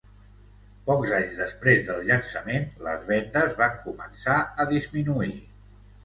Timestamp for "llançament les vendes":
2.07-3.53